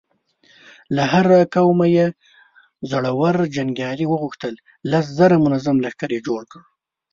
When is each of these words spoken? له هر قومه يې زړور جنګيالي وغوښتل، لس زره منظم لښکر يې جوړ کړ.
له 0.95 1.03
هر 1.13 1.27
قومه 1.55 1.85
يې 1.95 2.05
زړور 2.91 3.35
جنګيالي 3.55 4.05
وغوښتل، 4.07 4.53
لس 4.91 5.05
زره 5.19 5.35
منظم 5.45 5.75
لښکر 5.83 6.09
يې 6.15 6.19
جوړ 6.27 6.41
کړ. 6.51 6.61